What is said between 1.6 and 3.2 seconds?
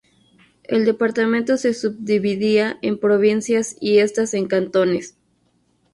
subdividía en